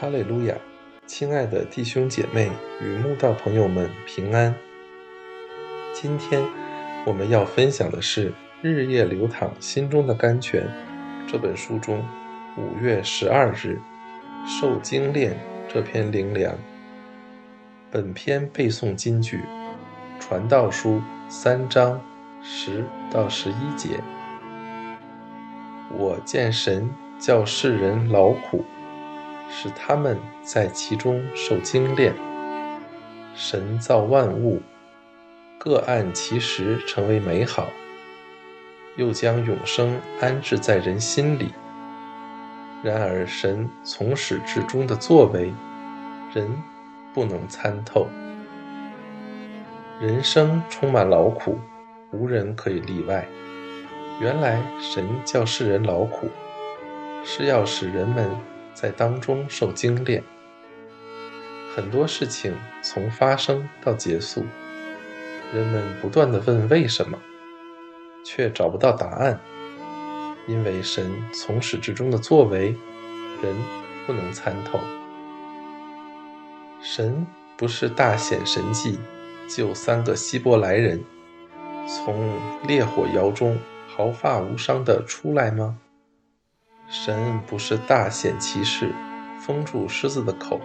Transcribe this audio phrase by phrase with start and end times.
[0.00, 0.54] 哈利路亚，
[1.06, 4.54] 亲爱的弟兄姐妹与慕道朋友们平安。
[5.92, 6.40] 今天
[7.04, 8.30] 我们要分享的是
[8.62, 10.62] 《日夜流淌心中的甘泉》
[11.28, 12.00] 这本书中
[12.56, 13.80] 五月十二日
[14.60, 15.32] 《受精炼》
[15.66, 16.56] 这篇灵粮。
[17.90, 19.38] 本篇背诵金句：
[20.20, 20.90] 《传道书》
[21.28, 22.00] 三章
[22.40, 24.00] 十到十一节。
[25.90, 26.88] 我见神
[27.18, 28.64] 叫世人劳苦。
[29.48, 32.14] 使他们在其中受精炼。
[33.34, 34.60] 神造万物，
[35.58, 37.68] 各按其时成为美好，
[38.96, 41.52] 又将永生安置在人心里。
[42.82, 45.52] 然而，神从始至终的作为，
[46.34, 46.50] 人
[47.14, 48.06] 不能参透。
[50.00, 51.58] 人生充满劳苦，
[52.12, 53.26] 无人可以例外。
[54.20, 56.28] 原来，神叫世人劳苦，
[57.24, 58.30] 是要使人们。
[58.80, 60.22] 在当中受精炼，
[61.74, 64.44] 很多事情从发生到结束，
[65.52, 67.18] 人们不断的问为什么，
[68.24, 69.40] 却找不到答案，
[70.46, 72.66] 因为神从始至终的作为，
[73.42, 73.52] 人
[74.06, 74.78] 不能参透。
[76.80, 78.96] 神不是大显神迹，
[79.48, 81.02] 救三个希伯来人
[81.88, 85.76] 从烈火窑中毫发无伤的出来吗？
[86.90, 88.94] 神不是大显其事，
[89.38, 90.58] 封住狮子的口，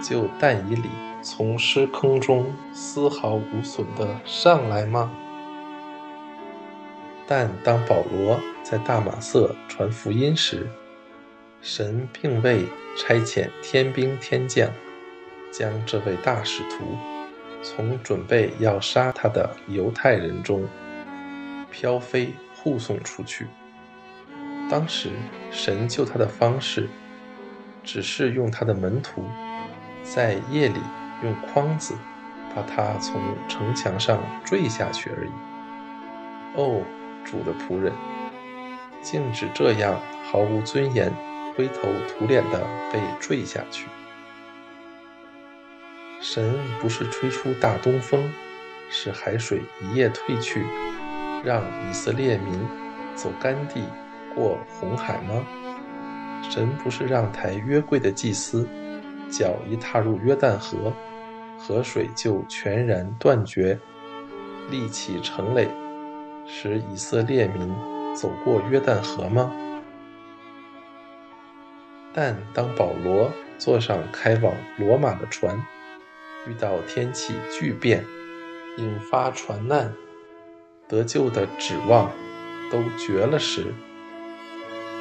[0.00, 0.88] 就但以理
[1.22, 5.10] 从狮坑中丝毫无损的上来吗？
[7.26, 10.68] 但当保罗在大马色传福音时，
[11.60, 14.70] 神并未差遣天兵天将，
[15.50, 16.96] 将这位大使徒
[17.60, 20.64] 从准备要杀他的犹太人中
[21.72, 23.48] 飘飞护送出去。
[24.74, 25.10] 当时，
[25.52, 26.88] 神救他的方式，
[27.84, 29.24] 只是用他的门徒
[30.02, 30.80] 在夜里
[31.22, 31.94] 用筐子
[32.52, 35.30] 把他从城墙上坠下去而已。
[36.56, 36.82] 哦，
[37.24, 37.92] 主的仆人，
[39.00, 41.08] 竟只这样毫无尊严、
[41.56, 42.60] 灰头土脸地
[42.92, 43.86] 被坠下去。
[46.20, 48.28] 神不是吹出大东风，
[48.90, 50.66] 使海水一夜退去，
[51.44, 52.58] 让以色列民
[53.14, 53.84] 走干地。
[54.34, 55.44] 过红海吗？
[56.50, 58.68] 神不是让抬约柜的祭司
[59.30, 60.92] 脚一踏入约旦河，
[61.58, 63.78] 河水就全然断绝，
[64.70, 65.68] 立起城垒，
[66.46, 67.74] 使以色列民
[68.14, 69.50] 走过约旦河吗？
[72.12, 75.56] 但当保罗坐上开往罗马的船，
[76.46, 78.04] 遇到天气巨变，
[78.76, 79.92] 引发船难，
[80.86, 82.10] 得救的指望
[82.70, 83.74] 都绝了时，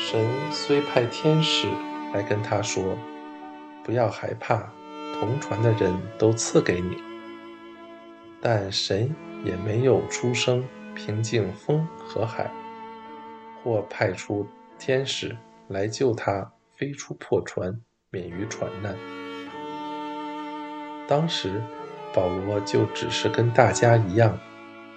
[0.00, 1.68] 神虽派天使
[2.14, 2.96] 来跟他说
[3.84, 4.70] ：“不要害怕，
[5.18, 6.96] 同船的人都赐给你。”
[8.40, 9.14] 但神
[9.44, 10.64] 也没有出声
[10.94, 12.50] 平静风和海，
[13.62, 14.46] 或派出
[14.78, 17.78] 天使来救他飞出破船，
[18.10, 18.94] 免于船难。
[21.06, 21.60] 当时，
[22.14, 24.38] 保罗就只是跟大家一样，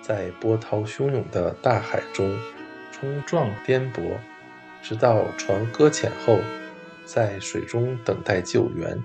[0.02, 2.40] 在波涛汹涌的大海中
[2.92, 4.18] 冲撞颠簸。
[4.82, 6.40] 直到船搁浅后，
[7.06, 9.02] 在水中等待救援，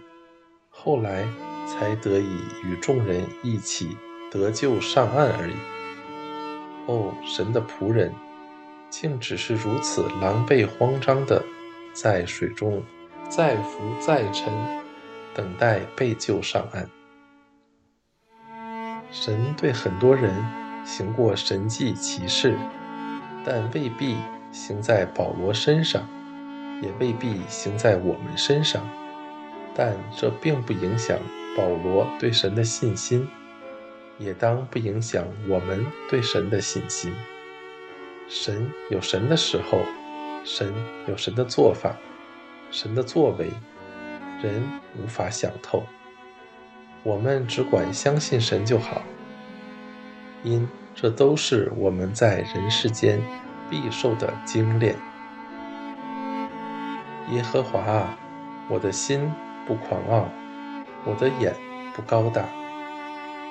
[0.71, 1.29] 后来
[1.67, 3.97] 才得以与众人一起
[4.31, 5.55] 得救上岸而已。
[6.87, 8.13] 哦，神的仆人，
[8.89, 11.45] 竟只是如此狼狈慌张的
[11.93, 12.83] 在水中
[13.29, 14.53] 再浮再沉，
[15.35, 16.89] 等待被救上岸。
[19.11, 20.33] 神对很多人
[20.85, 22.57] 行过神迹奇事，
[23.45, 24.17] 但未必。
[24.57, 26.09] 行在保罗身上，
[26.83, 28.89] 也未必行在我们身上，
[29.75, 31.19] 但这并不影响
[31.55, 33.29] 保罗对神的信心，
[34.17, 37.13] 也当不影响我们对神的信心。
[38.29, 39.79] 神有神的时候，
[40.43, 40.73] 神
[41.07, 41.95] 有神的做法，
[42.71, 43.51] 神的作为，
[44.43, 44.67] 人
[44.99, 45.85] 无法想透。
[47.03, 49.03] 我们只管相信神就好，
[50.43, 53.21] 因这都是我们在人世间。
[53.71, 54.97] 必受的精炼。
[57.31, 58.17] 耶和华啊，
[58.69, 59.33] 我的心
[59.67, 60.29] 不狂傲，
[61.05, 61.55] 我的眼
[61.95, 62.45] 不高大，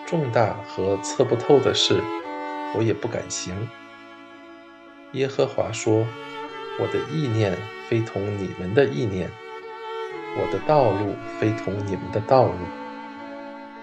[0.05, 2.01] 重大和测不透的事，
[2.73, 3.67] 我也不敢行。
[5.11, 6.05] 耶和华说
[6.79, 7.57] ：“我的意念
[7.87, 9.29] 非同你们的意念，
[10.37, 12.53] 我的道路非同你们的道路。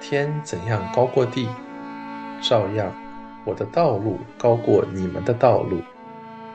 [0.01, 1.49] 天怎样高过地，
[2.41, 2.93] 照样，
[3.45, 5.83] 我的道路高过你们的道路。”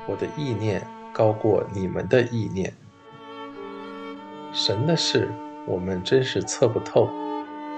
[0.08, 2.74] 我的意念高过你们的意念。
[4.54, 5.30] 神的事
[5.68, 7.10] 我们真是测不透，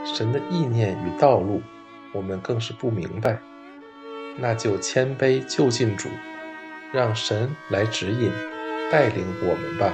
[0.05, 1.61] 神的意念与道路
[2.13, 3.39] 我们更是不明白。
[4.37, 6.07] 那就谦卑就近主，
[6.93, 8.31] 让神来指引、
[8.89, 9.93] 带领我们吧。